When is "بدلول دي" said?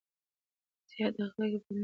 1.61-1.79